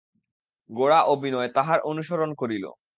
গোরা 0.69 0.99
ও 1.03 1.13
বিনয় 1.21 1.49
তাঁহার 1.55 1.79
অনুসরণ 1.81 2.29
করিল। 2.33 2.65